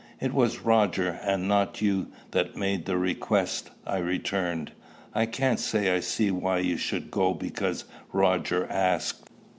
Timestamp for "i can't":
5.13-5.59